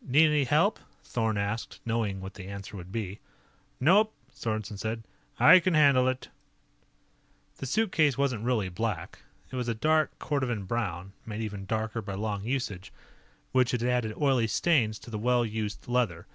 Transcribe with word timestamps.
"Need 0.00 0.26
any 0.26 0.44
help?" 0.44 0.78
Thorn 1.02 1.36
asked, 1.36 1.80
knowing 1.84 2.20
what 2.20 2.34
the 2.34 2.46
answer 2.46 2.76
would 2.76 2.92
be. 2.92 3.18
"Nope," 3.80 4.14
Sorensen 4.32 4.78
said. 4.78 5.02
"I 5.40 5.58
can 5.58 5.74
handle 5.74 6.06
it." 6.06 6.28
The 7.56 7.66
suitcase 7.66 8.16
wasn't 8.16 8.44
really 8.44 8.68
black. 8.68 9.22
It 9.50 9.56
was 9.56 9.66
a 9.66 9.74
dark 9.74 10.16
cordovan 10.20 10.66
brown, 10.68 11.14
made 11.26 11.40
even 11.40 11.66
darker 11.66 12.00
by 12.00 12.14
long 12.14 12.44
usage, 12.44 12.92
which 13.50 13.72
had 13.72 13.82
added 13.82 14.14
oily 14.16 14.46
stains 14.46 15.00
to 15.00 15.10
the 15.10 15.18
well 15.18 15.44
used 15.44 15.88
leather. 15.88 16.28